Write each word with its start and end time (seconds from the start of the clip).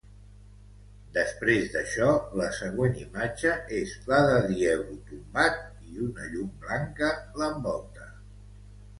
Després 1.15 1.65
d'això, 1.73 2.05
la 2.39 2.47
següent 2.59 2.95
imatge 3.01 3.51
és 3.79 3.93
la 4.11 4.21
de 4.29 4.39
Diego 4.53 4.95
tombat 5.11 5.59
i 5.91 6.01
una 6.07 6.31
llum 6.31 6.49
blanca 6.65 7.11
l'envolta. 7.43 8.09